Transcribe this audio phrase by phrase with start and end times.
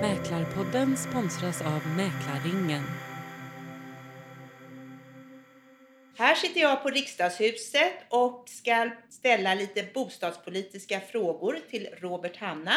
[0.00, 2.82] Mäklarpodden sponsras av Mäklarringen.
[6.18, 12.74] Här sitter jag på Riksdagshuset och ska ställa lite bostadspolitiska frågor till Robert Hanna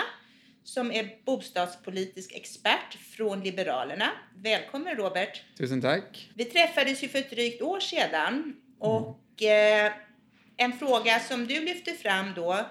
[0.64, 4.12] som är bostadspolitisk expert från Liberalerna.
[4.36, 5.44] Välkommen Robert!
[5.58, 6.30] Tusen tack!
[6.36, 9.92] Vi träffades ju för ett drygt år sedan och eh,
[10.58, 12.66] en fråga som du lyfte fram då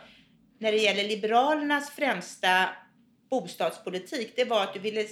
[0.58, 2.68] när det gäller Liberalernas främsta
[3.30, 5.06] bostadspolitik, det var att du ville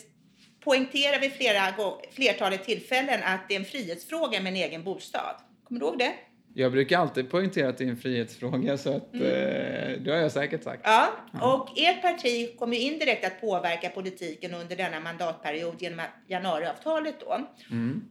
[0.61, 1.75] poängtera vid flera,
[2.13, 5.37] flertalet tillfällen att det är en frihetsfråga med en egen bostad.
[5.65, 6.15] Kommer du ihåg det?
[6.55, 10.33] Jag brukar alltid poängtera att det är en frihetsfråga så att eh, det har jag
[10.33, 10.83] säkert sagt.
[10.85, 17.15] Ja, och ert parti kommer ju indirekt att påverka politiken under denna mandatperiod genom januariavtalet
[17.21, 17.49] då.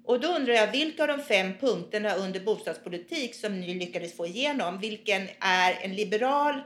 [0.04, 4.26] Och då undrar jag, vilka av de fem punkterna under bostadspolitik som ni lyckades få
[4.26, 6.62] igenom, vilken är en liberal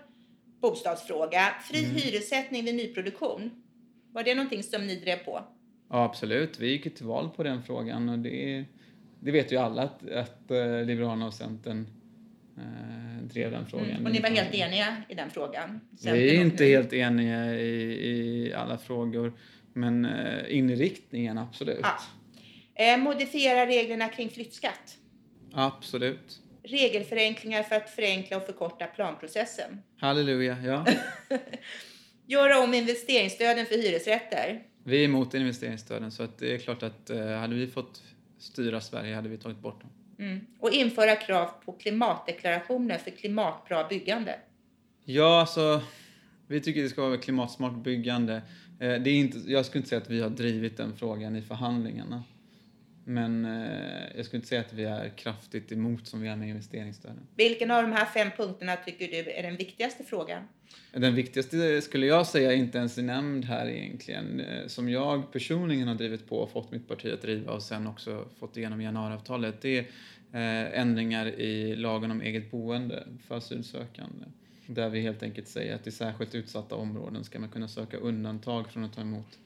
[0.62, 1.42] bostadsfråga?
[1.72, 3.52] Fri hyressättning vid nyproduktion.
[4.14, 5.44] Var det någonting som ni drev på?
[5.90, 6.60] Ja, absolut.
[6.60, 8.66] Vi gick till val på den frågan och det,
[9.24, 11.88] det vet ju alla att, att eh, Liberalerna och Centern
[12.58, 13.90] eh, drev den frågan.
[13.90, 14.06] Mm.
[14.06, 15.82] Och ni var helt eniga i den frågan?
[15.92, 19.34] Vi Centern är och inte helt eniga i, i alla frågor,
[19.74, 21.80] men eh, inriktningen absolut.
[21.82, 21.98] Ja.
[22.84, 24.98] Eh, modifiera reglerna kring flyttskatt.
[25.54, 26.40] Absolut.
[26.64, 29.82] Regelförenklingar för att förenkla och förkorta planprocessen.
[29.98, 30.86] Halleluja, ja.
[32.26, 34.64] Göra om investeringsstöden för hyresrätter.
[34.84, 38.02] Vi är emot investeringsstöden så att det är klart att eh, hade vi fått
[38.42, 39.90] styra Sverige hade vi tagit bort dem.
[40.20, 40.40] Mm.
[40.60, 44.40] Och införa krav på klimatdeklarationer för klimatbra byggande.
[45.06, 45.82] Ja, alltså
[46.48, 48.36] vi tycker det ska vara klimatsmart byggande.
[48.80, 51.42] Eh, det är inte, jag skulle inte säga att vi har drivit den frågan i
[51.42, 52.24] förhandlingarna.
[53.04, 56.50] Men eh, jag skulle inte säga att vi är kraftigt emot som vi är med
[56.50, 57.28] investeringsstöden.
[57.36, 60.44] Vilken av de här fem punkterna tycker du är den viktigaste frågan?
[60.94, 64.40] Den viktigaste skulle jag säga inte ens är nämnd här egentligen.
[64.40, 67.88] Eh, Som jag personligen har drivit på och fått mitt parti att driva och sen
[67.88, 69.62] också fått igenom januariavtalet.
[69.62, 69.86] Det är
[70.34, 74.26] eh, ändringar i lagen om eget boende för asylsökande.
[74.68, 78.70] Där vi helt enkelt säger att i särskilt utsatta områden ska man kunna söka undantag
[78.70, 79.40] från att ta emot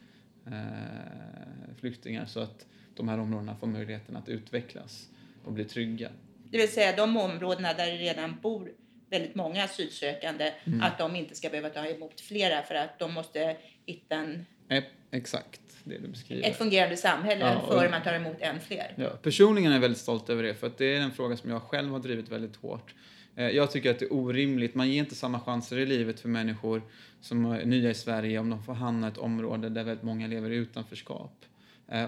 [0.47, 2.65] eh, flyktingar så att
[2.97, 5.09] de här områdena får möjligheten att utvecklas
[5.45, 6.09] och bli trygga.
[6.51, 8.71] Det vill säga de områdena där det redan bor
[9.09, 10.51] väldigt många asylsökande,
[10.81, 14.83] att de inte ska behöva ta emot flera för att de måste hitta en, Eh,
[15.11, 16.49] exakt det du beskriver.
[16.49, 18.93] ett fungerande samhälle Ja, före man tar emot än fler.
[18.97, 21.49] Ja, personligen är jag väldigt stolt över det, för att det är en fråga som
[21.49, 22.93] jag själv har drivit väldigt hårt.
[23.35, 24.75] Eh, Jag tycker att det är orimligt.
[24.75, 26.81] Man ger inte samma chanser i livet för människor
[27.21, 30.27] som är nya i Sverige om de får hamna i ett område där väldigt många
[30.27, 31.45] lever i utanförskap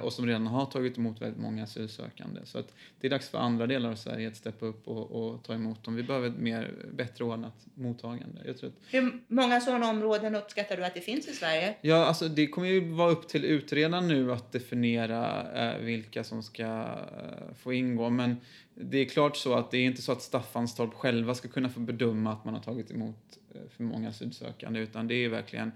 [0.02, 2.42] och som redan har tagit emot väldigt många asylsökande.
[2.44, 5.44] Så att det är dags för andra delar av Sverige att steppa upp och, och
[5.44, 5.96] ta emot dem.
[5.96, 8.42] Vi behöver ett mer, bättre ordnat mottagande.
[8.46, 11.76] Jag tror att Hur många sådana områden uppskattar du att det finns i Sverige?
[11.82, 16.44] Ja, alltså det kommer ju vara upp till utredaren nu att definiera eh, vilka som
[16.44, 18.10] ska eh, få ingå.
[18.10, 18.38] Men
[18.76, 21.80] det är klart så att det är inte så att Staffanstorp själva ska kunna få
[21.80, 25.72] bedöma att man har tagit emot eh, för många asylsökande, utan det är verkligen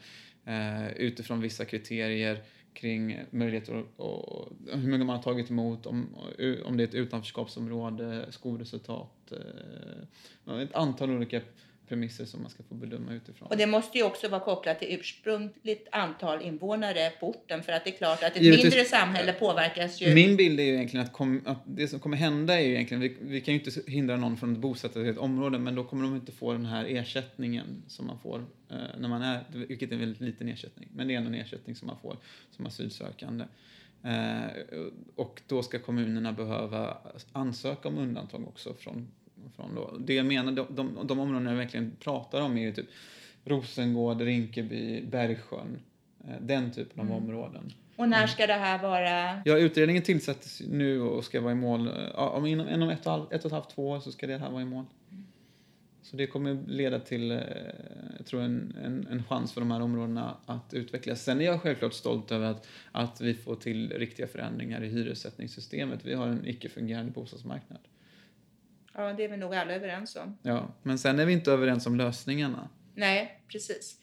[0.45, 6.15] eh, utifrån vissa kriterier kring möjligheter och, och hur många man har tagit emot, om,
[6.65, 9.31] om det är ett utanförskapsområde, skolresultat,
[10.47, 11.41] eh, ett antal olika
[11.91, 13.47] premisser som man ska få bedöma utifrån.
[13.47, 17.83] Och det måste ju också vara kopplat till ursprungligt antal invånare på orten för att
[17.83, 18.63] det är klart att ett Givetvis.
[18.63, 20.13] mindre samhälle påverkas ju.
[20.13, 23.01] Min bild är ju egentligen att, kom, att det som kommer hända är ju egentligen,
[23.01, 25.75] vi, vi kan ju inte hindra någon från att bosätta sig i ett område, men
[25.75, 29.43] då kommer de inte få den här ersättningen som man får eh, när man är,
[29.53, 32.17] vilket är en väldigt liten ersättning, men det är ändå en ersättning som man får
[32.51, 33.45] som asylsökande.
[34.03, 34.51] Eh,
[35.15, 36.97] och då ska kommunerna behöva
[37.31, 39.07] ansöka om undantag också från,
[39.55, 39.97] från då.
[39.99, 42.87] Det jag menar, de, de, de områden jag verkligen pratar om är ju typ
[43.45, 45.79] Rosengård, Rinkeby, Bergsjön,
[46.23, 47.73] eh, den typen av områden.
[47.95, 49.41] Och när ska det här vara?
[49.45, 51.89] Ja, utredningen tillsätts nu och ska vara i mål.
[52.13, 54.27] Ja, om inom, inom ett, och, halv- ett och ett halvt, två år så ska
[54.27, 54.85] det här vara i mål.
[56.01, 57.37] Så det kommer leda till, eh,
[58.17, 61.23] jag tror, en, en, en chans för de här områdena att utvecklas.
[61.23, 66.05] Sen är jag självklart stolt över att, att vi får till riktiga förändringar i hyressättningssystemet.
[66.05, 67.79] Vi har en icke-fungerande bostadsmarknad.
[68.95, 70.37] Ja, det är vi nog alla överens om.
[70.43, 72.69] Ja, men sen är vi inte överens om lösningarna.
[72.95, 73.97] Nej, precis.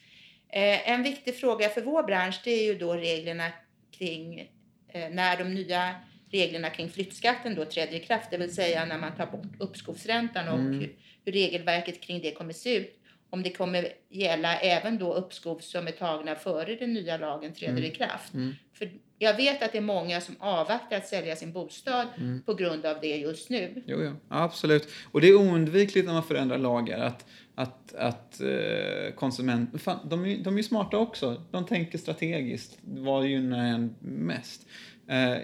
[0.49, 3.51] Eh, en viktig fråga för vår bransch det är ju då reglerna
[3.91, 4.39] kring
[4.87, 5.95] eh, när de nya
[6.31, 10.47] reglerna kring flyttskatten då träder i kraft, det vill säga när man tar bort uppskovsräntan
[10.47, 10.95] och hur,
[11.25, 12.98] hur regelverket kring det kommer se ut.
[13.29, 17.71] Om det kommer gälla även då uppskov som är tagna före den nya lagen träder
[17.73, 17.83] Mm.
[17.83, 18.33] i kraft.
[18.73, 22.41] För jag vet att det är många som avvaktar att sälja sin bostad Mm.
[22.45, 23.83] på grund av det just nu.
[23.85, 24.01] Jo.
[24.01, 24.87] Ja, absolut.
[25.11, 29.81] Och det är oundvikligt när man förändrar lagar att, att, att eh, konsument...
[29.81, 31.43] Fan, de, är, de är ju smarta också.
[31.51, 32.77] De tänker strategiskt.
[32.81, 34.67] Vad gynnar en mest?
[35.07, 35.37] Eh,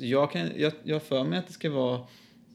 [0.00, 2.00] jag, kan, jag, jag för mig att det ska vara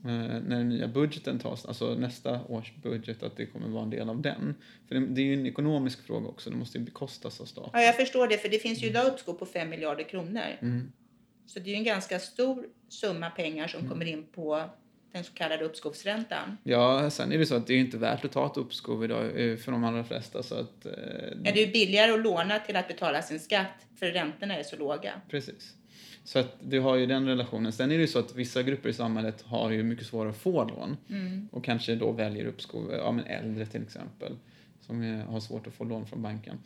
[0.05, 4.09] när den nya budgeten tas, alltså nästa års budget, att det kommer vara en del
[4.09, 4.55] av den.
[4.87, 6.49] För det, är ju en ekonomisk fråga också.
[6.49, 7.69] Det måste ju bekostas av staten.
[7.73, 10.57] Ja, jag förstår det, för det finns ju idag uppskov på 5 miljarder kronor.
[10.61, 10.91] Mm.
[11.45, 14.69] Så det är ju en ganska stor summa pengar som kommer in på
[15.15, 16.57] den så kallade uppskovsräntan.
[16.63, 19.25] Ja, sen är det så att det är inte värt att ta ett uppskov idag
[19.25, 20.43] eh, för de allra flesta.
[20.43, 20.91] Så att, eh,
[21.43, 24.63] Ja, det är ju billigare att låna till att betala sin skatt, för räntorna är
[24.63, 25.21] så låga.
[25.29, 25.73] Precis.
[26.25, 27.71] Så att du har ju den relationen.
[27.71, 30.37] Sen är det ju så att vissa grupper i samhället har ju mycket svårare att
[30.37, 30.97] få lån
[31.51, 34.33] och kanske då väljer uppskov, ja men äldre till exempel
[34.81, 36.57] som har svårt att få lån från banken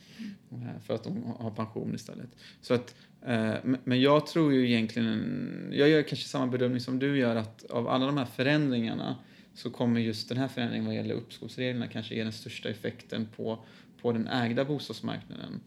[0.52, 2.30] eh, för att de har pension istället.
[2.62, 7.00] Så att, eh, men- men jag tror ju egentligen, jag gör kanske samma bedömning som
[7.00, 9.16] du gör att av alla de här förändringarna
[9.54, 13.60] så kommer just den här förändringen vad gäller uppskovsreglerna kanske ge den största effekten på,
[14.02, 15.60] på den ägda bostadsmarknaden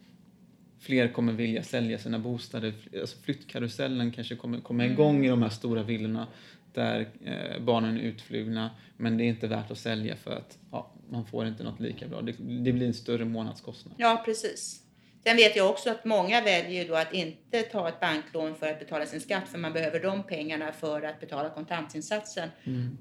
[0.83, 2.73] fler kommer vilja sälja sina bostäder.
[3.01, 6.27] Alltså flyttkarusellen kanske kommer komma igång i de här stora villorna
[6.73, 10.91] där eh, barnen är utflugna men det är inte värt att sälja för att ja,
[11.09, 12.21] man får inte något lika bra.
[12.21, 13.95] Det, det blir en större månadskostnad.
[13.97, 14.79] Ja, precis.
[15.23, 18.79] Sen vet jag också att många väljer då att inte ta ett banklån för att
[18.79, 22.49] betala sin skatt, för man behöver de pengarna för att betala kontantinsatsen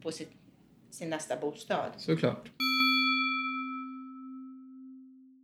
[0.03, 0.31] på sitt,
[0.91, 1.91] sin nästa bostad.
[1.97, 2.49] Såklart.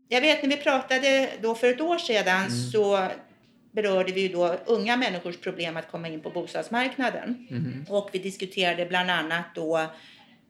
[0.08, 3.08] Jag vet när vi pratade då för ett år sedan så
[3.72, 7.46] berörde vi ju då unga människors problem att komma in på bostadsmarknaden.
[7.88, 9.76] Och vi diskuterade bland annat då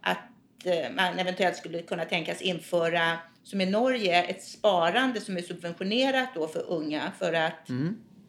[0.01, 0.19] att
[0.65, 6.29] eh, man eventuellt skulle kunna tänkas införa, som i Norge, ett sparande som är subventionerat
[6.35, 7.69] då för unga för att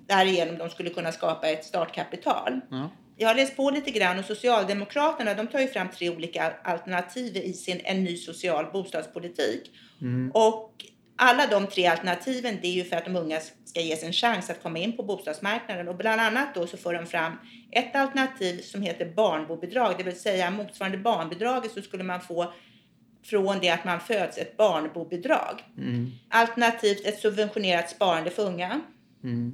[0.08, 2.60] därigenom de skulle kunna skapa ett startkapital.
[2.70, 2.90] Ja.
[3.18, 7.38] Jag har läst på lite grann och Socialdemokraterna de tar ju fram tre olika alternativ
[7.38, 9.72] i sin En ny social bostadspolitik.
[10.34, 10.74] Och
[11.22, 14.50] alla de tre alternativen det är ju för att de unga ska ges en chans
[14.50, 15.88] att komma in på bostadsmarknaden.
[15.88, 17.34] Och bland annat då så får de fram
[17.72, 22.54] ett alternativ som heter barnbobidrag, det vill säga motsvarande barnbidraget så skulle man få
[23.24, 25.64] från det att man föds ett barnbobidrag.
[26.30, 28.82] Alternativt ett subventionerat sparande för unga.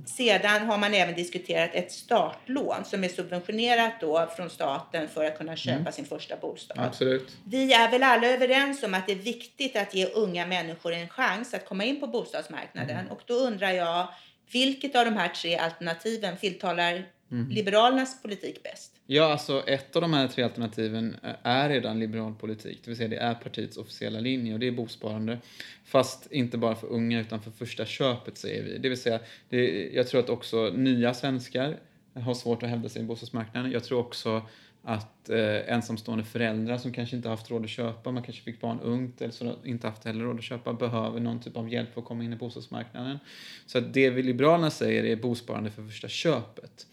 [0.06, 5.38] Sedan har man även diskuterat ett startlån som är subventionerat då från staten för att
[5.38, 6.80] kunna köpa sin första bostad.
[6.80, 7.38] Absolut.
[7.46, 11.10] Vi är väl alla överens om att det är viktigt att ge unga människor en
[11.10, 13.08] chans att komma in på bostadsmarknaden.
[13.08, 14.08] Och då undrar jag,
[14.52, 18.92] vilket av de här tre alternativen tilltalar Liberalernas politik bäst?
[19.06, 22.80] Ja, alltså ett av de här tre alternativen är redan liberal politik.
[22.84, 25.40] Det vill säga det är partiets officiella linje och det är bosparande.
[25.86, 28.78] Fast inte bara för unga utan för första köpet säger vi.
[28.78, 29.20] Det vill säga,
[29.50, 31.80] det, jag tror att också nya svenskar
[32.14, 33.72] har svårt att hävda sig i bostadsmarknaden.
[33.72, 34.42] Jag tror också
[34.84, 38.80] att eh, ensamstående föräldrar som kanske inte haft råd att köpa, man kanske fick barn
[38.80, 42.02] ungt eller så inte haft heller råd att köpa, behöver någon typ av hjälp för
[42.02, 43.20] att komma in i bostadsmarknaden.
[43.66, 46.88] Så att det vi Liberalerna säger är bosparande för första köpet.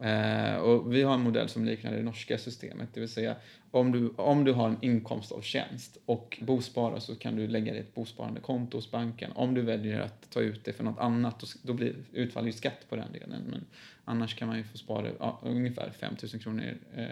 [0.00, 3.36] Eh, och vi har en modell som liknar det norska systemet, det vill säga
[3.70, 7.72] om du, om du har en inkomst av tjänst och bosparar så kan du lägga
[7.72, 9.32] det i ett bosparande konto hos banken.
[9.34, 12.52] Om du väljer att ta ut det för något annat, då, då blir, utfaller ju
[12.52, 13.42] skatt på den delen.
[13.50, 13.64] Men
[14.04, 17.04] annars kan man ju få spara ja, ungefär 5 000 kronor, eh,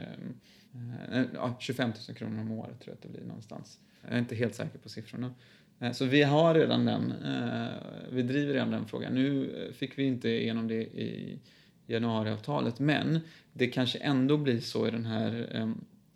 [1.13, 3.79] eh, ja, 25 000 kronor om året tror jag att det blir någonstans.
[4.03, 5.35] Jag är inte helt säker på siffrorna.
[5.81, 7.73] Eh, så vi har redan den, eh,
[8.11, 9.15] vi driver redan den frågan.
[9.15, 11.39] Nu eh, fick vi inte igenom det i
[11.89, 13.21] januariavtalet, men
[13.53, 15.71] det kanske ändå blir så i den här eh,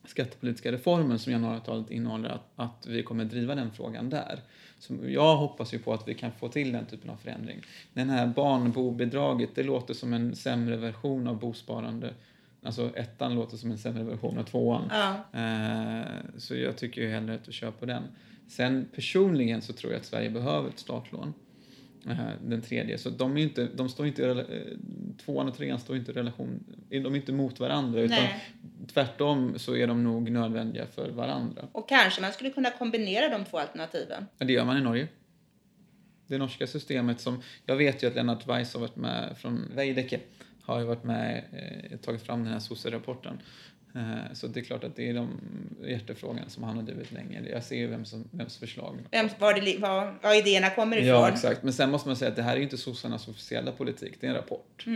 [0.04, 4.40] skattepolitiska reformen som januariavtalet innehåller att, att vi kommer driva den frågan där.
[4.78, 7.60] Så jag hoppas ju på att vi kan få till den typen av förändring.
[7.92, 12.14] Den här barnbobidraget, det låter som en sämre version av bosparande.
[12.62, 14.90] Alltså ettan låter som en sämre version av tvåan.
[14.90, 15.40] Ja.
[15.40, 16.06] Eh,
[16.38, 18.02] så jag tycker ju hellre att du kör på den.
[18.48, 21.34] Sen personligen så tror jag att Sverige behöver ett startlån.
[22.06, 22.98] Eh, den tredje.
[22.98, 24.78] Så de, är inte, de står inte eh,
[25.24, 28.44] tvåan och trean står inte i relation, de är inte mot varandra utan Nej.
[28.86, 31.68] tvärtom så är de nog nödvändiga för varandra.
[31.72, 34.26] Och kanske man skulle kunna kombinera de två alternativen.
[34.38, 35.08] Ja, Det gör man i Norge.
[36.26, 40.20] Det norska systemet som, jag vet ju att Lennart Weiss har varit med från Veidekke,
[40.62, 41.44] har ju varit med,
[41.90, 43.40] eh, tagit fram den här sosse-rapporten.
[43.94, 45.40] Eh, så det är klart att det är de
[45.84, 47.42] hjärtefrågan som han har drivit länge.
[47.50, 48.98] Jag ser ju vem som, vems förslag.
[49.10, 51.08] Vem, var, det, var, var idéerna kommer ifrån.
[51.08, 51.62] Ja, exakt.
[51.62, 54.30] Men sen måste man säga att det här är inte sossarnas officiella politik, det är
[54.30, 54.86] en rapport.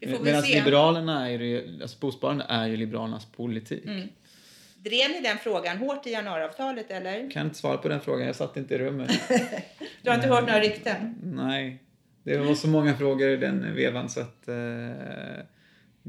[0.00, 0.58] Väl Medan se.
[0.58, 3.84] Liberalerna är ju, alltså bosparande är ju Liberalernas politik.
[3.86, 4.08] Mm.
[4.76, 7.18] Drev ni den frågan hårt i januariavtalet eller?
[7.20, 9.10] Jag kan inte svara på den frågan, jag satt inte i rummet.
[10.02, 11.14] du har inte hört några rykten?
[11.22, 11.82] Nej,
[12.22, 14.54] det var så många frågor i den vevan så att eh,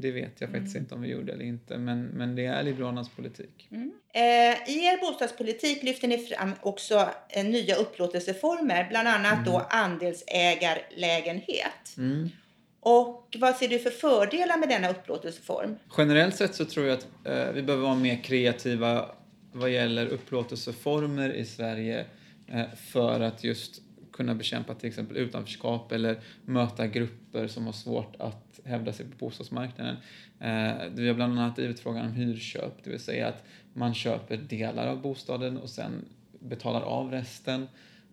[0.00, 0.84] det vet jag faktiskt mm.
[0.84, 1.78] inte om vi gjorde eller inte.
[1.78, 3.68] Men, men det är Liberalernas politik.
[3.70, 3.92] Mm.
[4.14, 9.44] Eh, I er bostadspolitik lyfter ni fram också eh, nya upplåtelseformer, bland annat mm.
[9.44, 11.96] då andelsägarlägenhet.
[11.96, 12.28] Mm.
[12.80, 15.76] Och vad ser du för fördelar med denna upplåtelseform?
[15.98, 19.10] Generellt sett så tror jag att eh, vi behöver vara mer kreativa
[19.52, 22.06] vad gäller upplåtelseformer i Sverige
[22.48, 28.16] eh, för att just kunna bekämpa till exempel utanförskap eller möta grupper som har svårt
[28.18, 29.96] att hävda sig på bostadsmarknaden.
[30.40, 34.36] Eh, vi har bland annat drivit frågan om hyrköp, det vill säga att man köper
[34.36, 36.04] delar av bostaden och sen
[36.40, 37.66] betalar av resten.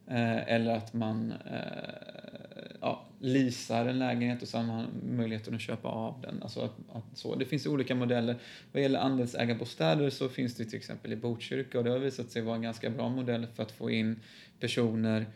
[0.07, 5.87] Eh, eller att man eh, ja, leasar en lägenhet och sen har möjligheten att köpa
[5.87, 6.43] av den.
[6.43, 7.35] Alltså att, att så.
[7.35, 8.37] Det finns olika modeller.
[8.71, 12.41] Vad gäller andelsägarbostäder så finns det till exempel i Botkyrka och det har visat sig
[12.41, 14.19] vara en ganska bra modell för att få in
[14.59, 15.27] personer eh,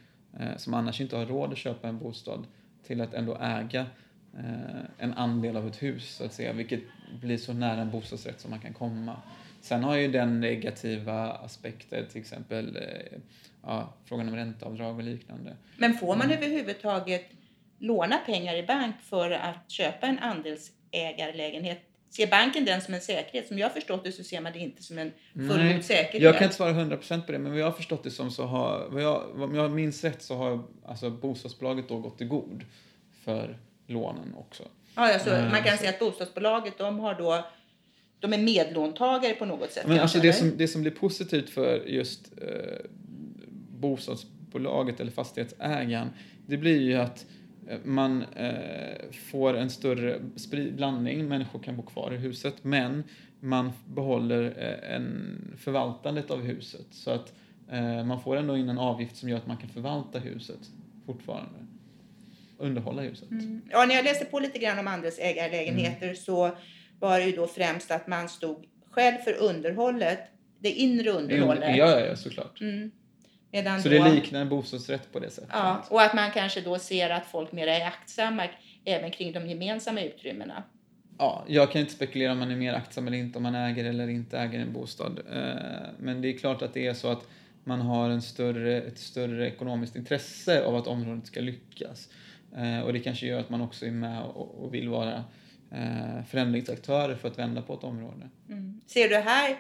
[0.57, 2.47] som annars inte har råd att köpa en bostad
[2.83, 3.85] till att ändå äga
[4.37, 6.79] eh, en andel av ett hus så att säga, vilket
[7.21, 9.21] blir så nära en bostadsrätt som man kan komma.
[9.61, 13.19] Sen har ju den negativa aspekter, till exempel eh,
[13.63, 15.55] ja, frågan om ränteavdrag och liknande.
[15.77, 16.37] Men får man mm.
[16.37, 17.29] överhuvudtaget
[17.79, 21.90] låna pengar i bank för att köpa en andelsägarlägenhet?
[22.11, 23.47] Ser banken den som en säkerhet?
[23.47, 26.21] Som jag har förstått det så ser man det inte som en fullgod säkerhet.
[26.21, 28.43] Jag kan inte svara 100% på det, men vad jag har förstått det som så
[28.43, 32.63] har, vad jag, om jag minns rätt så har alltså bostadsbolaget då gått i god
[33.23, 34.63] för lånen också.
[34.95, 37.45] Ja, alltså, uh, man kan säga att bostadsbolaget de har då
[38.19, 39.87] de är medlåntagare på något sätt.
[39.87, 42.85] Men alltså det, som, det som blir positivt för just eh,
[43.69, 46.09] bostadsbolaget eller fastighetsägaren,
[46.47, 47.40] det blir ju att eh,
[47.83, 50.19] man eh, får en större
[50.71, 53.03] blandning, människor kan bo kvar i huset, men
[53.39, 56.85] man behåller eh, en förvaltandet av huset.
[56.91, 57.33] Så att
[57.71, 60.59] eh, man får ändå in en avgift som gör att man kan förvalta huset
[61.05, 61.59] fortfarande.
[62.57, 63.31] Underhålla huset.
[63.31, 63.61] Mm.
[63.69, 66.15] Ja, när jag läste på lite grann om andelsägarlägenheter mm.
[66.15, 66.51] så
[66.99, 70.19] var det ju då främst att man stod själv för underhållet,
[70.59, 71.77] det inre underhållet.
[71.77, 72.61] Ja, ja, ja såklart.
[72.61, 72.91] Mm.
[73.51, 75.49] Medan så då, det liknar en bostadsrätt på det sättet?
[75.53, 78.47] Ja, och att man kanske då ser att folk mer är aktsamma
[78.85, 80.63] även kring de gemensamma utrymmena.
[81.17, 83.85] Ja, jag kan inte spekulera om man är mer aktsam eller inte, om man äger
[83.85, 85.19] eller inte äger en bostad.
[85.31, 87.27] Eh, men det är klart att det är så att
[87.63, 92.09] man har en större, ett större ekonomiskt intresse av att området ska lyckas.
[92.57, 95.23] Eh, och det kanske gör att man också är med och vill vara
[95.71, 98.29] eh, förändringsaktörer för att vända på ett område.
[98.49, 98.81] Mm.
[98.87, 99.57] Ser du här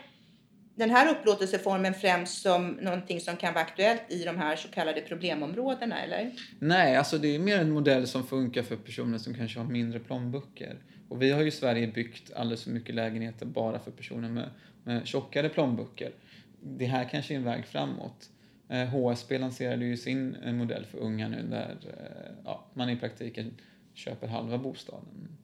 [0.75, 5.01] den här upplåtelseformen främst som någonting som kan vara aktuellt i de här så kallade
[5.01, 6.31] problemområdena eller?
[6.59, 9.99] Nej, alltså det är mer en modell som funkar för personer som kanske har mindre
[9.99, 10.77] plånböcker.
[11.09, 14.49] Och vi har ju i Sverige byggt alldeles för mycket lägenheter bara för personer med,
[14.83, 16.11] med tjockare plånböcker.
[16.59, 18.29] Det här kanske är en väg framåt.
[18.69, 22.95] Eh, HSB lanserade ju sin eh, modell för unga nu där eh, ja, man i
[22.95, 23.53] praktiken
[23.93, 25.37] köper halva bostaden.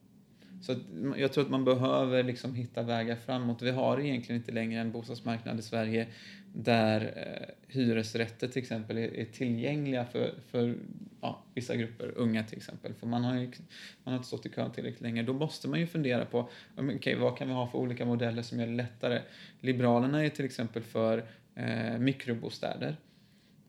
[0.67, 0.75] Så
[1.17, 3.61] jag tror att man behöver liksom hitta vägar framåt.
[3.61, 6.07] Vi har egentligen inte längre en bostadsmarknad i Sverige
[6.53, 10.75] där eh, hyresrätter till exempel är, är tillgängliga för, för
[11.21, 12.93] ja, vissa grupper, unga till exempel.
[12.93, 13.45] För man har, ju,
[14.03, 15.23] man har inte stått i kön tillräckligt länge.
[15.23, 18.59] Då måste man ju fundera på okay, vad kan vi ha för olika modeller som
[18.59, 19.21] gör det lättare.
[19.59, 22.95] Liberalerna är till exempel för eh, mikrobostäder.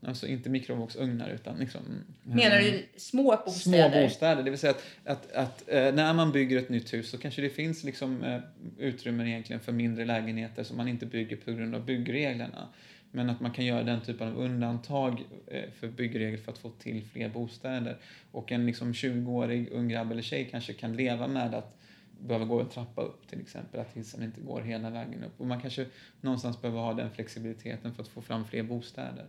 [0.02, 1.80] Alltså inte mikrovågsugnar utan liksom...
[2.22, 3.90] Menar du små bostäder?
[3.90, 7.10] Små bostäder, det vill säga att, att, att eh, när man bygger ett nytt hus
[7.10, 8.40] så kanske det finns liksom eh,
[8.78, 12.68] utrymmen egentligen för mindre lägenheter som man inte bygger på grund av byggreglerna.
[13.10, 16.70] Men att man kan göra den typen av undantag eh, för byggregler för att få
[16.70, 17.96] till fler bostäder.
[18.32, 21.78] Och en liksom 20-årig ung grabb eller tjej kanske kan leva med att
[22.20, 25.40] behöva gå en trappa upp till exempel, att hissen inte går hela vägen upp.
[25.40, 25.86] Och man kanske
[26.20, 29.26] någonstans behöver ha den flexibiliteten för att få fram fler bostäder.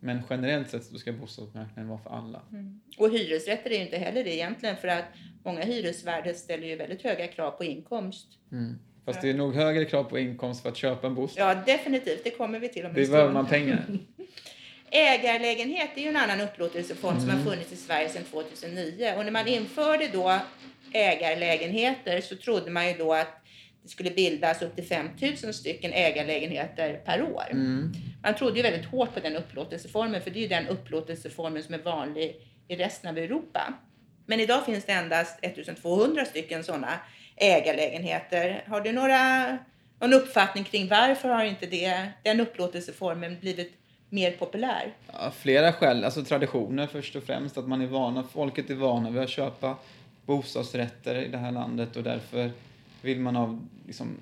[0.00, 2.42] Men generellt sett så ska bostadsmarknaden vara för alla.
[2.52, 2.80] Mm.
[2.98, 5.04] Och hyresrätter är ju inte heller det egentligen för att
[5.44, 8.26] många hyresvärdar ställer ju väldigt höga krav på inkomst.
[8.52, 8.78] Mm.
[9.04, 11.48] Fast det är nog högre krav på inkomst för att köpa en bostad.
[11.48, 12.24] Ja, definitivt.
[12.24, 13.86] Det kommer vi till om en Det behöver man pengar.
[14.90, 17.20] Ägarlägenhet är ju en annan upplåtelseform mm.
[17.20, 17.48] som har mm.
[17.48, 19.14] funnits i Sverige sedan 2009.
[19.16, 20.38] Och när man införde då
[20.92, 23.44] ägarlägenheter så trodde man ju då att
[23.82, 27.44] det skulle bildas upp till 5000 stycken ägarlägenheter per år.
[27.50, 27.92] Mm.
[28.22, 31.74] Man trodde ju väldigt hårt på den upplåtelseformen för det är ju den upplåtelseformen som
[31.74, 32.36] är vanlig
[32.68, 33.74] i resten av Europa.
[34.26, 37.00] Men idag finns det endast 1200 stycken sådana
[37.36, 38.64] ägarlägenheter.
[38.66, 39.48] Har du några,
[40.00, 43.72] någon uppfattning kring varför har inte det, den upplåtelseformen blivit
[44.10, 44.94] mer populär?
[45.12, 49.10] Ja, flera skäl, alltså traditioner först och främst, att man är vana, folket är vana
[49.10, 49.76] vid att köpa
[50.26, 52.50] bostadsrätter i det här landet och därför
[53.02, 54.16] vill man av liksom,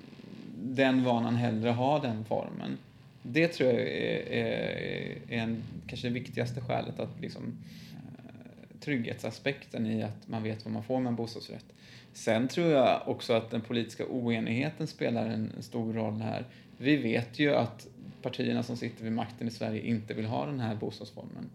[0.63, 2.77] den vanan hellre ha den formen.
[3.21, 7.57] Det tror jag är, är, är en, kanske det viktigaste skälet att liksom,
[7.93, 11.65] eh, trygghetsaspekten i att man vet vad man får med en bostadsrätt.
[12.13, 16.45] Sen tror jag också att den politiska oenigheten spelar en stor roll här.
[16.77, 17.87] Vi vet ju att
[18.21, 21.49] partierna som sitter vid makten i Sverige inte vill ha den här bostadsformen.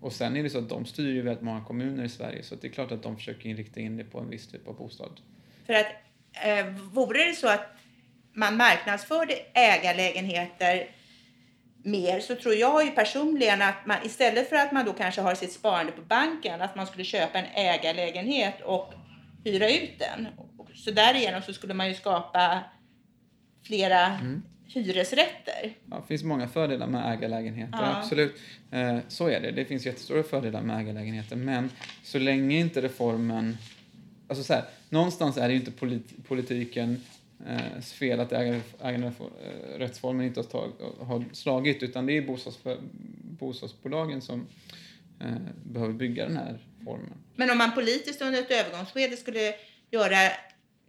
[0.00, 2.54] Och sen är det så att de styr ju väldigt många kommuner i Sverige så
[2.54, 5.20] det är klart att de försöker inrikta in det på en viss typ av bostad.
[5.66, 5.86] För att
[6.44, 7.74] eh, vore det så att
[8.32, 10.88] man marknadsförde ägarlägenheter
[11.82, 15.34] mer så tror jag ju personligen att man istället för att man då kanske har
[15.34, 18.94] sitt sparande på banken att man skulle köpa en ägarlägenhet och
[19.44, 20.26] hyra ut den.
[20.74, 22.60] Så därigenom så skulle man ju skapa
[23.66, 24.42] flera mm.
[24.66, 25.74] hyresrätter.
[25.90, 27.96] Ja, det finns många fördelar med ägarlägenheter, ja.
[27.96, 28.36] absolut.
[28.70, 29.50] Eh, så är det.
[29.50, 31.70] Det finns jättestora fördelar med ägarlägenheter men
[32.02, 33.56] så länge inte reformen
[34.28, 34.64] Alltså så här,
[34.94, 37.00] någonstans är det ju inte polit politiken
[37.46, 38.32] eh, fel att
[38.80, 42.58] äganderättsformen eh, inte har, tag, har slagit utan det är bostads,
[43.38, 44.46] bostadsbolagen som
[45.20, 45.34] eh,
[45.64, 47.12] behöver bygga den här formen.
[47.36, 49.54] Men om man politiskt under ett övergångsskede skulle
[49.90, 50.16] göra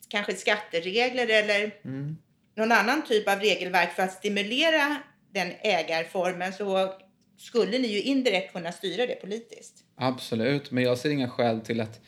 [0.07, 2.17] kanske skatteregler eller mm.
[2.55, 4.97] någon annan typ av regelverk för att stimulera
[5.31, 6.93] den ägarformen så
[7.37, 9.83] skulle ni ju indirekt kunna styra det politiskt.
[9.95, 12.01] Absolut, men jag ser inga skäl till att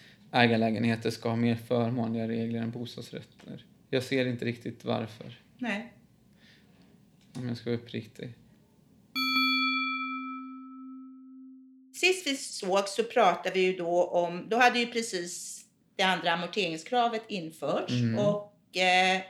[0.43, 3.65] ägarlägenheter ska ha mer förmånliga regler än bostadsrätter.
[3.89, 5.41] Jag ser inte riktigt varför.
[5.57, 5.93] Nej.
[7.35, 8.33] Om jag ska vara uppriktig.
[11.93, 15.65] Sist vi såg så pratade vi ju då om, då hade ju precis
[15.95, 18.19] det andra amorteringskravet införts mm.
[18.19, 19.21] och eh,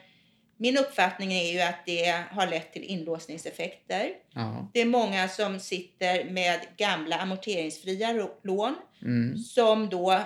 [0.58, 4.10] min uppfattning är ju att det har lett till inlåsningseffekter.
[4.34, 4.70] Ja.
[4.74, 9.38] Det är många som sitter med gamla amorteringsfria lån mm.
[9.38, 10.22] som då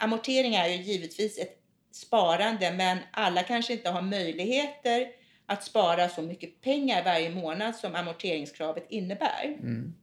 [0.00, 1.56] amortering är ju givetvis ett
[1.92, 5.06] sparande men alla kanske inte har möjligheter
[5.46, 9.44] att spara så mycket pengar varje månad som amorteringskravet innebär.
[9.44, 9.94] Mm.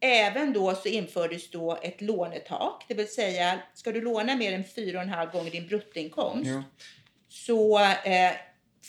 [0.00, 4.64] Även då så infördes då ett lånetak, det vill säga ska du låna mer än
[4.64, 6.62] 4,5 gånger din bruttoinkomst ja.
[7.28, 8.32] så eh,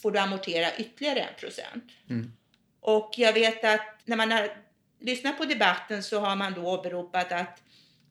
[0.02, 1.84] får du amortera ytterligare en procent.
[2.10, 2.32] Mm.
[2.80, 4.50] Och jag vet att när man har
[5.00, 7.62] lyssnat på debatten så har man då åberopat att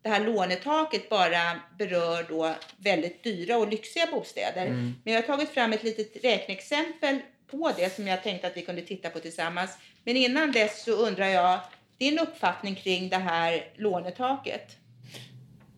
[0.05, 4.67] det här lånetaket bara berör då väldigt dyra och lyxiga bostäder.
[4.67, 4.95] Mm.
[5.05, 7.19] Men jag har tagit fram ett litet räkneexempel
[7.51, 9.79] på det som jag tänkte att vi kunde titta på tillsammans.
[10.05, 11.61] Men innan dess så undrar jag
[11.99, 14.77] din uppfattning kring det här lånetaket.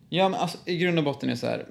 [0.09, 1.65] Ja, men alltså, i grund och botten är så här.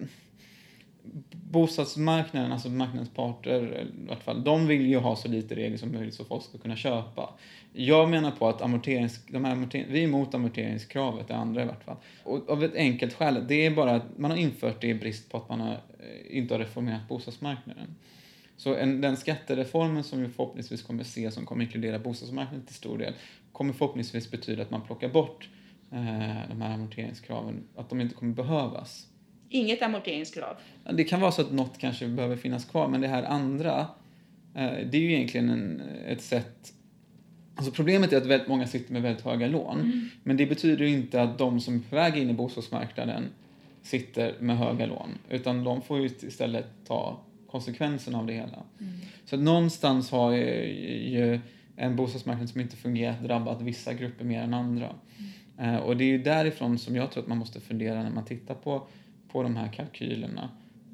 [1.50, 5.92] Bostadsmarknaden, alltså marknadens parter i vart fall, de vill ju ha så lite regler som
[5.92, 7.34] möjligt så folk ska kunna köpa.
[7.72, 11.66] Jag menar på att amorterings, de här amorterings, vi är emot amorteringskravet, det andra i
[11.66, 11.96] vart fall.
[12.24, 15.30] Och av ett enkelt skäl, det är bara att man har infört det i brist
[15.30, 17.94] på att man har, eh, inte har reformerat bostadsmarknaden.
[18.56, 22.98] Så en, den skattereformen som vi förhoppningsvis kommer se, som kommer inkludera bostadsmarknaden till stor
[22.98, 23.14] del,
[23.52, 25.48] kommer förhoppningsvis betyda att man plockar bort
[25.92, 29.06] eh, de här amorteringskraven, att de inte kommer behövas.
[29.48, 30.56] Inget amorteringskrav?
[30.92, 33.80] Det kan vara så att något kanske behöver finnas kvar, men det här andra,
[34.54, 36.72] eh, det är ju egentligen en, ett sätt
[37.58, 39.80] Alltså problemet är att väldigt många sitter med väldigt höga lån.
[39.80, 40.08] Mm.
[40.22, 43.28] Men det betyder inte att de som är på väg in i bostadsmarknaden
[43.82, 45.08] sitter med höga lån.
[45.30, 48.62] Utan de får ju istället ta konsekvenserna av det hela.
[48.80, 48.92] Mm.
[49.24, 51.40] Så någonstans har ju
[51.76, 54.94] en bostadsmarknad som inte fungerat drabbat vissa grupper mer än andra.
[55.58, 55.74] Mm.
[55.74, 58.24] Uh, och det är ju därifrån som jag tror att man måste fundera när man
[58.24, 58.86] tittar på,
[59.36, 60.48] på de här kalkylerna.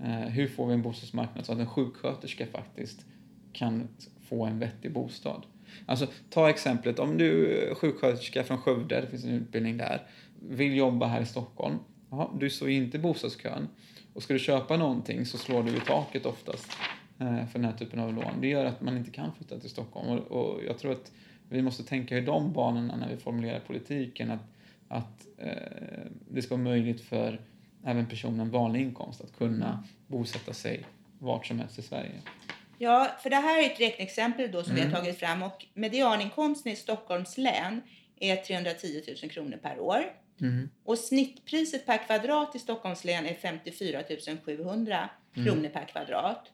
[0.05, 3.07] Eh, hur får vi en bostadsmarknad så att en sjuksköterska faktiskt
[3.53, 3.89] kan
[4.29, 5.43] få en vettig bostad?
[5.87, 10.03] Alltså, ta exemplet om du är sjuksköterska från Skövde, det finns en utbildning där,
[10.49, 11.79] vill jobba här i Stockholm.
[12.11, 13.69] Jaha, du står ju inte i bostadskön.
[14.13, 16.69] Och ska du köpa någonting så slår du i taket oftast
[17.19, 18.41] eh, för den här typen av lån.
[18.41, 20.09] Det gör att man inte kan flytta till Stockholm.
[20.09, 21.13] Och, och jag tror att
[21.49, 24.31] vi måste tänka i de banorna när vi formulerar politiken.
[24.31, 24.45] Att,
[24.89, 27.41] att eh, det ska vara möjligt för
[27.85, 30.87] även personer med vanlig inkomst att kunna bosätta sig
[31.19, 32.23] vart som helst i Sverige.
[32.79, 34.75] Ja, för det här är ett räkneexempel då som mm.
[34.75, 35.01] vi har mm.
[35.01, 37.83] tagit fram och medianinkomsten i Stockholms län
[38.21, 40.05] är 310 000 kronor per år.
[40.41, 40.69] Mm.
[40.85, 44.03] Och snittpriset per kvadrat i Stockholms län är 54
[44.45, 45.47] 700 mm.
[45.47, 46.53] kronor per kvadrat.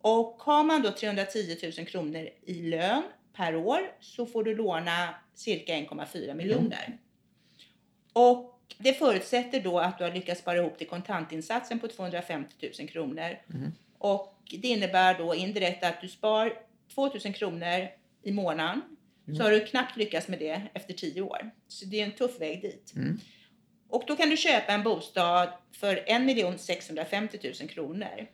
[0.00, 3.02] Och har man då 310 000 kronor i lön
[3.36, 6.84] per år så får du låna cirka 1,4 miljoner.
[6.86, 6.98] Mm.
[8.12, 12.88] Och det förutsätter då att du har lyckats spara ihop till kontantinsatsen på 250 000
[12.88, 13.38] kronor.
[13.54, 13.72] Mm.
[13.98, 16.52] Och det innebär då indirekt att du spar
[16.94, 17.88] 2000 kronor
[18.22, 18.82] i månaden.
[19.26, 19.36] Mm.
[19.36, 21.50] Så har du knappt lyckats med det efter 10 år.
[21.68, 22.92] Så det är en tuff väg dit.
[22.96, 23.20] Mm.
[23.88, 28.26] Och då kan du köpa en bostad för 1 650 000 kronor.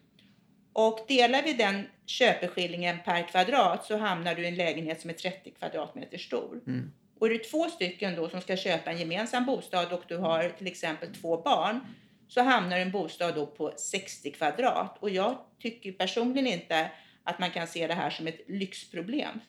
[0.72, 5.14] Och delar vi den köpeskillingen per kvadrat så hamnar du i en lägenhet som är
[5.14, 6.60] 30 kvadratmeter stor.
[6.66, 6.92] Mm.
[7.18, 10.48] Och är det två stycken då som ska köpa en gemensam bostad och du har
[10.48, 11.80] till exempel två barn
[12.28, 14.96] så hamnar en bostad då på 60 kvadrat.
[15.00, 16.90] Och jag tycker personligen inte
[17.24, 19.40] att man kan se det här som ett lyxproblem.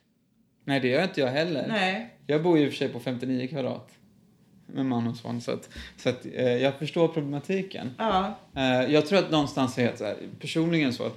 [0.63, 1.67] Nej, det gör inte jag heller.
[1.67, 2.13] Nej.
[2.27, 3.99] Jag bor ju i och för sig på 59 kvadrat
[4.65, 7.95] med man och son, så att, så att eh, jag förstår problematiken.
[7.97, 8.37] Ja.
[8.55, 11.11] Eh, jag tror att någonstans är det så här, personligen så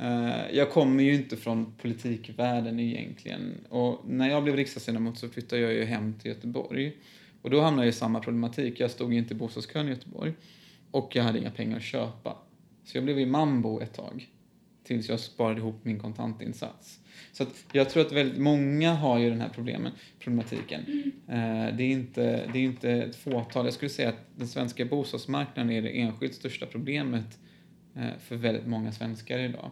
[0.00, 3.54] Eh, jag kommer ju inte från politikvärlden egentligen.
[3.68, 6.96] Och när jag blev riksdagsledamot så flyttade jag ju hem till Göteborg.
[7.42, 8.80] Och då hamnade jag i samma problematik.
[8.80, 10.32] Jag stod inte i bostadskön i Göteborg.
[10.90, 12.36] Och jag hade inga pengar att köpa.
[12.84, 14.28] Så jag blev i mambo ett tag.
[14.84, 17.00] Tills jag sparade ihop min kontantinsats.
[17.32, 21.12] Så att jag tror att väldigt många har ju den här problemen, problematiken.
[21.28, 21.76] Mm.
[21.76, 23.64] det, är inte, det är inte ett fåtal.
[23.64, 27.38] Jag skulle säga att den svenska bostadsmarknaden är det enskilt största problemet
[28.20, 29.70] för väldigt många svenskar idag.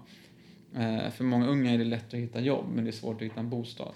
[0.76, 3.22] Eh, för många unga är det lätt att hitta jobb, men det är svårt att
[3.22, 3.92] hitta en bostad.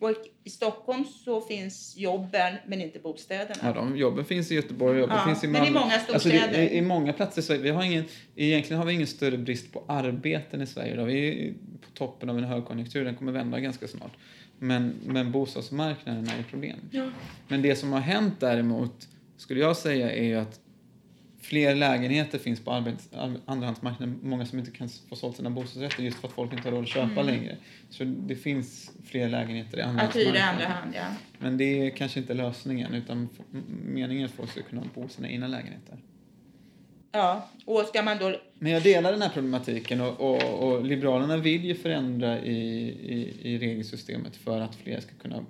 [0.00, 0.10] Och
[0.44, 3.54] i Stockholm så finns jobben men inte bostäderna.
[3.62, 5.80] Ja, de jobben finns i Göteborg, jobben Ja, finns i men i Malmö.
[5.80, 6.62] många Alltså det, storstäder.
[6.62, 7.62] i, I många platser i Sverige.
[7.62, 8.04] Vi har ingen,
[8.36, 11.04] egentligen har vi ingen större brist på arbeten i Sverige idag.
[11.06, 14.12] Vi är på toppen av en högkonjunktur, den kommer vända ganska snart.
[14.58, 16.76] Men, men bostadsmarknaden är ett problem.
[16.90, 17.10] Ja.
[17.48, 20.60] Men det som har hänt däremot, skulle jag säga, är att
[21.44, 24.18] fler lägenheter finns på arbets, ar- andrahandsmarknaden.
[24.22, 26.82] Många som inte kan få sålt sina bostadsrätter just för att folk inte har råd
[26.82, 27.56] att köpa längre.
[27.90, 29.96] Så det finns fler lägenheter i Mm.
[29.98, 30.48] Att hyra i andrahandsmarknaden.
[30.48, 31.06] andra hand, ja.
[31.38, 33.28] Men det är kanske inte lösningen utan
[33.84, 35.98] meningen är att folk ska kunna bo i sina egna lägenheter.
[37.12, 38.36] Ja, och ska man då...
[38.58, 43.36] Men jag delar den här problematiken och, och, och Liberalerna vill ju förändra i, i,
[43.42, 45.44] i regelsystemet för att fler ska kunna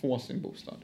[0.00, 0.76] få sin bostad.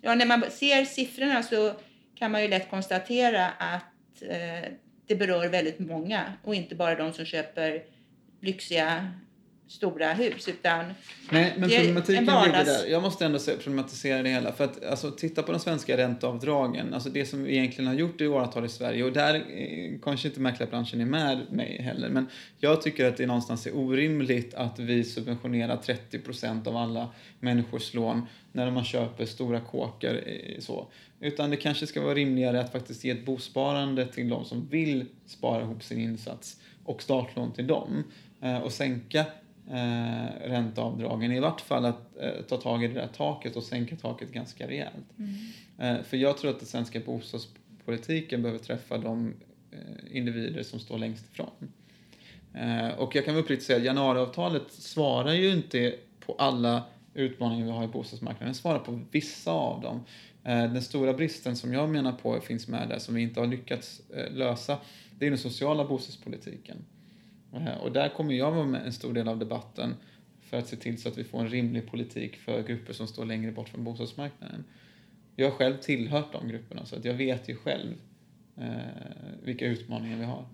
[0.00, 1.72] Ja, när man ser siffrorna så
[2.14, 4.70] kan man ju lätt konstatera att eh,
[5.06, 7.82] det berör väldigt många och inte bara de som köper
[8.40, 9.10] lyxiga
[9.68, 10.84] stora hus utan
[11.30, 12.86] Nej, men problematiken en ligger vardags- där.
[12.86, 14.52] Jag måste ändå se- problematisera det hela.
[14.52, 16.94] För att alltså, titta på de svenska ränteavdragen.
[16.94, 19.04] Alltså det som vi egentligen har gjort i åratal i Sverige.
[19.04, 22.08] Och där eh, kanske inte mäklarbranschen är med mig heller.
[22.08, 22.26] Men
[22.58, 25.76] jag tycker att det någonstans är orimligt att vi subventionerar
[26.10, 27.08] 30% av alla
[27.40, 30.14] människors lån när man köper stora kåkar.
[30.26, 30.86] eh, Så.
[31.20, 35.04] Utan det kanske ska vara rimligare att faktiskt ge ett bosparande till de som vill
[35.26, 38.04] spara ihop sin insats och startlån till dem.
[38.42, 39.24] Eh, och sänka
[39.70, 41.32] eh, ränteavdragen.
[41.32, 44.68] I vart fall att eh, ta tag i det där taket och sänka taket ganska
[44.68, 45.06] rejält.
[45.78, 49.34] Eh, för jag tror att den svenska bostadspolitiken behöver träffa de
[49.70, 51.72] eh, individer som står längst ifrån.
[52.54, 55.94] Eh, och jag kan uppriktigt säga att januariavtalet svarar ju inte
[56.26, 56.82] på alla
[57.14, 58.46] utmaningar vi har i bostadsmarknaden.
[58.46, 60.00] Den svarar på vissa av dem.
[60.44, 63.46] Eh, den stora bristen som jag menar på finns med där, som vi inte har
[63.46, 64.78] lyckats eh, lösa,
[65.18, 66.76] det är den sociala bostadspolitiken.
[67.54, 69.94] Eh, Och där kommer jag vara med en stor del av debatten
[70.42, 73.24] för att se till så att vi får en rimlig politik för grupper som står
[73.24, 74.64] längre bort från bostadsmarknaden.
[75.36, 77.94] Jag har själv tillhört de grupperna så att jag vet ju själv
[78.56, 78.68] eh,
[79.42, 80.44] vilka utmaningar vi har.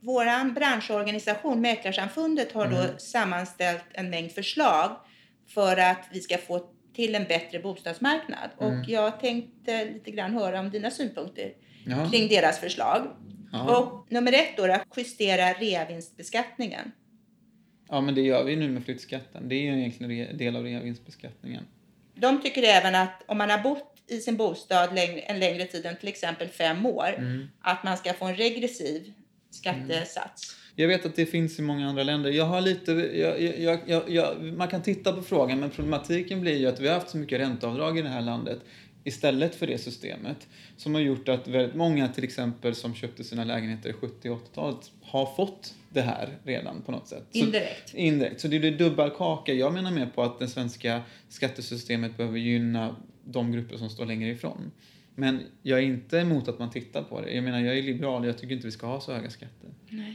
[0.00, 2.76] Vår branschorganisation Mäklarsamfundet har Mm.
[2.78, 4.96] då sammanställt en mängd förslag
[5.46, 8.50] för att vi ska få till en bättre bostadsmarknad.
[8.60, 8.80] Mm.
[8.80, 11.52] Och jag tänkte lite grann höra om dina synpunkter
[11.86, 12.10] Ja.
[12.10, 13.06] kring deras förslag.
[13.52, 13.78] Ja.
[13.78, 16.92] Och nummer ett då, då justera reavinstbeskattningen.
[17.88, 19.48] ja, men det gör vi nu med flyttskatten.
[19.48, 21.62] Det är ju egentligen en del av reavinstbeskattningen.
[22.14, 25.86] De tycker även att om man har bott i sin bostad längre, en längre tid
[25.86, 27.48] än till exempel fem år, Mm.
[27.60, 29.12] att man ska få en regressiv
[29.50, 30.56] skattesats.
[30.78, 32.30] Jag vet att det finns i många andra länder.
[32.30, 36.66] Jag har lite, jag, jag, jag, man kan titta på frågan men problematiken blir ju
[36.66, 38.58] att vi har haft så mycket ränteavdrag i det här landet
[39.06, 43.44] istället för det systemet som har gjort att väldigt många till exempel som köpte sina
[43.44, 47.24] lägenheter i 70 och 80-talet har fått det här redan på något sätt.
[47.32, 47.94] Så- Indirekt.
[47.94, 48.40] Indirekt.
[48.40, 49.52] Så det blir dubbel kaka.
[49.52, 54.28] Jag menar mer på att det svenska skattesystemet behöver gynna de grupper som står längre
[54.30, 54.70] ifrån.
[55.14, 57.30] Men jag är inte emot att man tittar på det.
[57.32, 58.26] Jag menar, jag är liberal.
[58.26, 59.70] Jag tycker inte vi ska ha så höga skatter.
[59.90, 60.14] Eh,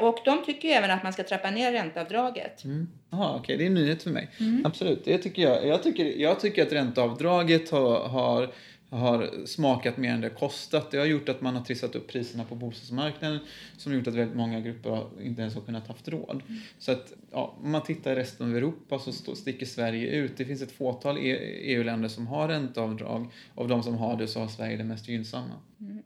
[0.00, 2.64] och de tycker ju även att man ska trappa ner ränteavdraget.
[2.64, 2.88] Mm.
[3.10, 3.56] Jaha, okej.
[3.56, 4.28] Det är en nyhet för mig.
[4.64, 5.04] Absolut.
[5.04, 5.66] Det tycker jag.
[5.66, 8.52] Jag tycker, jag tycker att ränteavdraget har, har,
[8.94, 10.90] har smakat mer än det har kostat.
[10.90, 13.38] Det har gjort att man har trissat upp priserna på bostadsmarknaden
[13.76, 16.42] som har gjort att väldigt många grupper inte ens har kunnat haft råd.
[16.78, 20.36] Så att, ja, om man tittar i resten av Europa så sticker Sverige ut.
[20.36, 21.38] Det finns ett fåtal E-
[21.74, 23.26] EU-länder som har ränteavdrag.
[23.54, 25.54] Av de som har det så har Sverige det mest gynnsamma.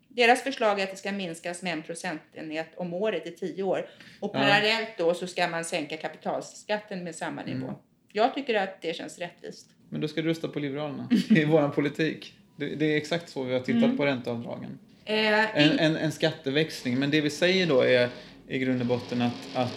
[0.08, 3.86] Deras förslag är att det ska minskas med en procentenhet om året i tio år.
[4.20, 4.38] Och Ja.
[4.40, 7.66] parallellt då så ska man sänka kapitalskatten med samma nivå.
[7.66, 7.74] Mm.
[8.12, 9.70] Jag tycker att det känns rättvist.
[9.88, 11.08] Men då ska du rösta på Liberalerna.
[11.28, 12.34] Det är vår politik.
[12.58, 14.78] Det, det är exakt så vi har tittat på ränteavdragen.
[15.04, 16.98] Eh, En, en, en skatteväxling.
[16.98, 18.08] Men det vi säger då är
[18.48, 19.72] i grund och botten att, att,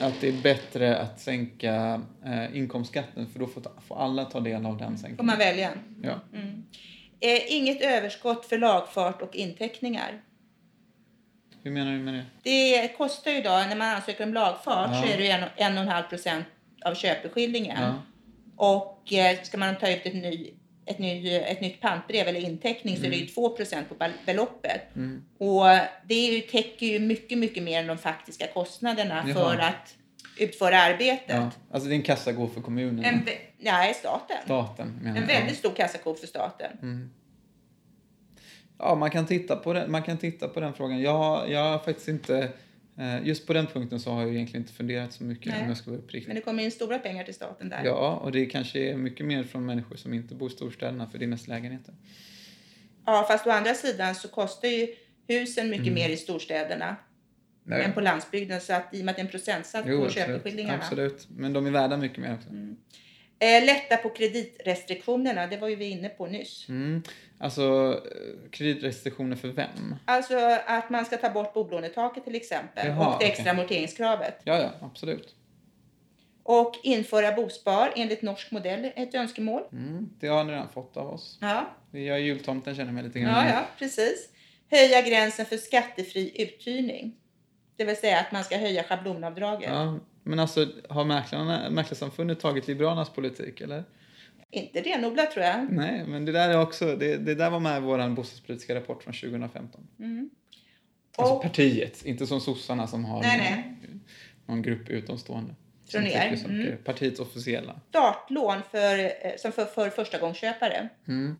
[0.00, 4.40] att det är bättre att sänka eh, inkomstskatten för då får, ta- får alla ta
[4.40, 5.26] del av den får sänkningen.
[5.26, 5.70] man välja.
[6.02, 6.20] Ja.
[7.20, 10.20] Eh, inget överskott för lagfart och inteckningar.
[11.62, 12.24] Hur menar du med det?
[12.42, 15.02] Det kostar ju idag, när man ansöker om lagfart Ja.
[15.02, 16.46] så är det en, en och en halv procent
[16.84, 17.82] av köpeskillingen.
[17.82, 17.94] Ja.
[18.56, 20.50] Och eh, ska man ta ut ett, ny,
[20.86, 23.94] ett, ny, ett nytt pantbrev eller inteckning så är det ju 2 procent på
[24.26, 24.96] beloppet.
[24.96, 25.24] Mm.
[25.38, 25.64] Och
[26.06, 29.34] det är ju, täcker ju mycket, mycket mer än de faktiska kostnaderna Jaha.
[29.34, 29.94] för att
[30.38, 31.36] utföra arbetet.
[31.36, 31.50] Ja.
[31.70, 33.04] Alltså det är en kassako för kommunen.
[33.04, 34.36] En, nej, staten.
[34.44, 36.70] Staten menar En väldigt stor kassako för staten.
[36.82, 37.10] Mm.
[38.78, 41.02] Ja, man kan titta på den, man kan titta på den frågan.
[41.02, 42.52] Jag, jag har faktiskt inte...
[42.98, 45.62] eh, Just på den punkten så har jag egentligen inte funderat så mycket Nej.
[45.62, 46.28] om jag ska vara uppriktig.
[46.28, 47.84] Men det kommer in stora pengar till staten där.
[47.84, 51.18] Ja, och det kanske är mycket mer från människor som inte bor i storstäderna för
[51.18, 51.94] deras lägenheter.
[53.06, 54.86] Ja, fast å andra sidan så kostar ju
[55.28, 55.94] husen mycket Mm.
[55.94, 56.96] mer i storstäderna
[57.64, 57.84] Nej.
[57.84, 58.60] än på landsbygden.
[58.60, 60.26] Så att i och med att det är en procentsats Jo, på absolut.
[60.26, 60.78] köpeskillingarna.
[60.78, 61.28] absolut.
[61.36, 62.48] Men de är värda mycket mer också.
[62.48, 62.54] Eh,
[63.44, 66.68] lätta på kreditrestriktionerna, det var ju vi inne på nyss.
[66.68, 67.02] Mm.
[67.38, 67.62] Alltså,
[68.10, 69.96] eh, kreditrestriktioner för vem?
[70.04, 74.40] Alltså att man ska ta bort bolånetaket till exempel Jaha, och det extra amorteringskravet.
[74.44, 75.34] Ja, ja, absolut.
[76.42, 79.62] Och införa bospar enligt norsk modell är ett önskemål.
[79.72, 80.10] Mm.
[80.20, 81.38] Det har ni redan fått av oss.
[81.40, 83.46] Ja, Jag är jultomten känner mig lite grann.
[83.46, 84.28] ja, ja precis.
[84.70, 87.16] Höja gränsen för skattefri uthyrning.
[87.76, 89.70] Det vill säga att man ska höja schablonavdraget.
[89.70, 93.84] Ja, men alltså, har mäklarna, Mäklarsamfundet tagit Liberalernas politik, eller?
[94.50, 95.66] Inte renodlat tror jag.
[95.72, 99.02] Nej, men det där är också, det, det där var med i vår bostadspolitiska rapport
[99.02, 99.86] från 2015.
[99.98, 100.30] Mm.
[101.16, 104.00] Alltså Och- partiet, inte som sossarna som har Nej, någon, nej.
[104.46, 105.54] någon grupp utomstående.
[105.88, 106.76] Från er, mm.
[106.84, 107.80] Partiets officiella.
[107.88, 110.88] Startlån för, eh, som för, för förstagångsköpare.
[111.08, 111.36] Mm.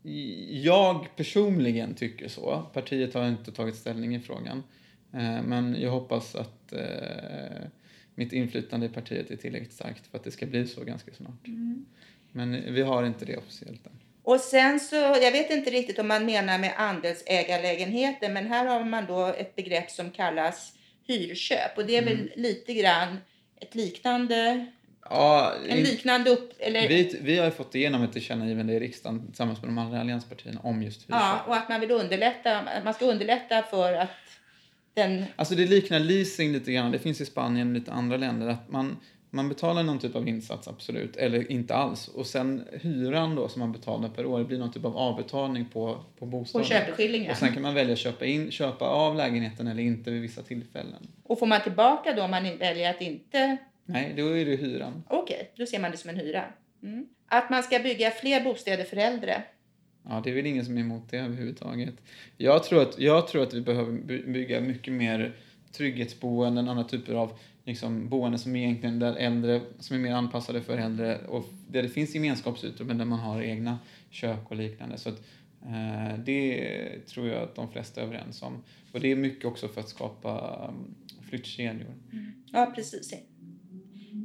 [0.51, 2.63] Jag personligen tycker så.
[2.73, 4.63] Partiet har inte tagit ställning i frågan.
[5.13, 6.81] Eh, Men jag hoppas att eh,
[8.15, 11.47] mitt inflytande i partiet är tillräckligt starkt för att det ska bli så ganska snart.
[11.47, 11.87] Mm.
[12.33, 13.93] Men vi har inte det officiellt än.
[14.23, 18.85] Och sen så, jag vet inte riktigt om man menar med andelsägarlägenheter, men här har
[18.85, 20.73] man då ett begrepp som kallas
[21.07, 22.17] hyrköp och det är Mm.
[22.17, 23.17] väl lite grann
[23.61, 24.67] ett liknande,
[25.11, 29.27] Ja, en liknande upp, eller vi, vi har ju fått igenom ett tillkännagivande i riksdagen
[29.27, 31.21] tillsammans med de andra allianspartierna om just hyrköp.
[31.21, 34.11] ja, och att man vill underlätta, man ska underlätta för att
[34.95, 36.93] den, Alltså det liknar leasing lite grann.
[36.93, 38.49] Det finns i Spanien och lite andra länder.
[38.49, 38.97] Att man,
[39.31, 41.17] man betalar någon typ av insats, absolut.
[41.17, 42.09] Eller inte alls.
[42.09, 45.65] Och sen hyran då som man betalar per år det blir någon typ av avbetalning
[45.73, 46.67] på, på på bostaden.
[46.67, 47.31] köpeskillingen.
[47.31, 50.43] Och sen kan man välja att köpa, in, köpa av lägenheten eller inte vid vissa
[50.43, 51.07] tillfällen.
[51.23, 55.03] Och får man tillbaka då om man väljer att inte, Nej, då är det hyran.
[55.09, 56.45] okej, då ser man det som en hyra.
[56.83, 57.07] Mm.
[57.29, 59.43] Att man ska bygga fler bostäder för äldre.
[60.09, 61.95] Ja, det är väl ingen som är emot det överhuvudtaget.
[62.37, 63.93] Jag tror att, jag tror att vi behöver
[64.33, 65.37] bygga mycket mer
[65.73, 70.79] trygghetsboenden, andra typer av liksom, boenden som egentligen där äldre, som är mer anpassade för
[70.79, 73.79] äldre och där det finns gemenskapsutrymmen där man har egna
[74.11, 74.99] kök och liknande.
[74.99, 75.23] Så att,
[75.63, 78.63] eh, det tror jag att de flesta är överens om.
[78.93, 80.95] Och det är mycket också för att skapa um,
[81.29, 81.95] flyttkedjor.
[82.53, 83.15] Ja, precis.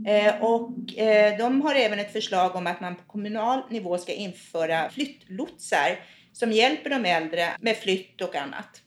[0.07, 4.13] Eh, och eh, de har även ett förslag om att man på kommunal nivå ska
[4.13, 5.99] införa flyttlotsar
[6.33, 8.81] som hjälper de äldre med flytt och annat.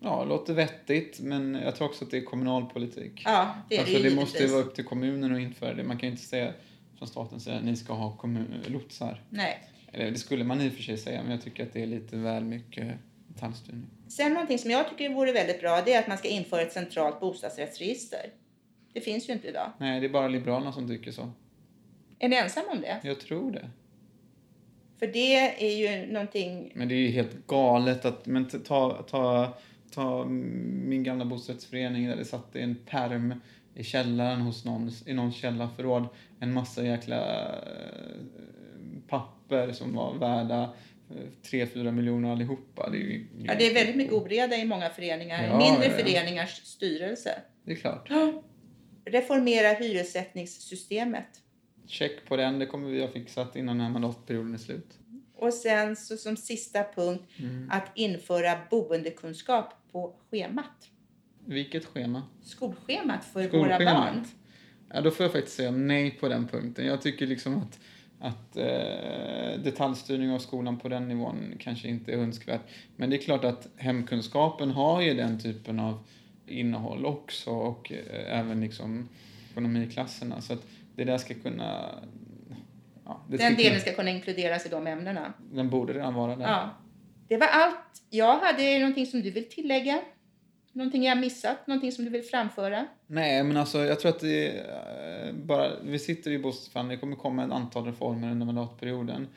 [0.00, 3.22] Ja, det låter vettigt, men jag tror också att det är kommunalpolitik.
[3.24, 4.52] Ja, det är alltså, det det ju måste ju givetvis.
[4.52, 5.82] vara upp till kommunen att införa det.
[5.84, 6.52] Man kan ju inte säga
[6.98, 8.18] från statens sida att ni ska ha
[8.66, 9.22] lotsar.
[9.30, 9.68] Nej.
[9.92, 11.86] Eller det skulle man i och för sig säga, men jag tycker att det är
[11.86, 12.94] lite väl mycket
[13.28, 13.86] detaljstyrning.
[14.08, 16.72] Sen någonting som jag tycker vore väldigt bra det är att man ska införa ett
[16.72, 18.30] centralt bostadsrättsregister.
[18.94, 19.72] Det finns ju inte idag.
[19.78, 21.32] Nej, det är bara Liberalerna som tycker så.
[22.18, 23.00] Är ni ensam om det?
[23.02, 23.70] Jag tror det.
[24.98, 26.72] För det är ju någonting...
[26.74, 29.56] Men det är ju helt galet att, men ta, ta,
[29.90, 33.34] ta min gamla bostadsrättsförening där det satt en perm
[33.74, 36.06] i källaren hos någon, i någon källarförråd,
[36.40, 38.20] en massa jäkla eh,
[39.08, 40.70] papper som var värda
[41.42, 42.90] 3-4 miljoner allihopa.
[42.90, 45.46] Det är ju, Ja, det är väldigt mycket oreda i många föreningar.
[45.46, 46.04] Ja, Mindre ja, ja.
[46.04, 47.30] föreningars styrelse.
[47.64, 48.10] Det är klart.
[49.04, 51.40] Reformera hyressättningssystemet.
[51.86, 54.98] Check på den, det kommer vi ha fixat innan den här mandatperioden är slut.
[55.34, 57.70] Och sen så som sista punkt Mm.
[57.72, 60.88] att införa boendekunskap på schemat.
[61.46, 62.22] Vilket schema?
[62.42, 63.78] Skolschemat för våra barn.
[63.78, 64.26] Skolschemat.
[64.92, 66.86] Ja, då får jag faktiskt säga nej på den punkten.
[66.86, 67.80] Jag tycker liksom att,
[68.20, 72.60] att eh, detaljstyrning av skolan på den nivån kanske inte är önskvärt.
[72.96, 76.04] Men det är klart att hemkunskapen har ju den typen av
[76.46, 79.08] innehåll också och eh, även liksom
[79.50, 80.40] ekonomiklasserna.
[80.40, 81.90] Så att det där ska kunna...
[83.04, 85.32] Ja, det Den ska delen kunna, ska kunna inkluderas i de ämnena.
[85.52, 86.44] den borde redan vara där.
[86.44, 86.70] Ja.
[87.28, 88.62] Det var allt jag hade.
[88.62, 90.00] Är det någonting som du vill tillägga?
[90.72, 91.66] Någonting jag missat?
[91.66, 92.86] Någonting som du vill framföra?
[93.06, 97.16] Nej, men alltså jag tror att det eh, bara, vi sitter i bostadsförhandlingar, det kommer
[97.16, 99.28] komma ett antal reformer under mandatperioden.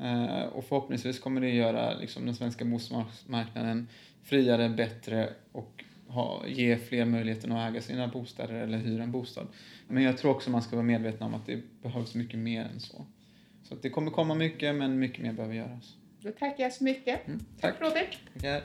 [0.00, 3.88] Eh, och förhoppningsvis kommer det göra liksom, den svenska bostadsmarknaden
[4.24, 9.46] friare, bättre och ha, ge fler möjligheten att äga sina bostäder eller hyra en bostad.
[9.88, 12.80] Men jag tror också man ska vara medveten om att det behövs mycket mer än
[12.80, 13.06] så.
[13.62, 15.96] Så det kommer komma mycket, men mycket mer behöver göras.
[16.20, 17.26] Då tackar jag så mycket.
[17.26, 17.78] Mm, tack.
[17.78, 18.18] tack Robert.
[18.34, 18.62] Tackar.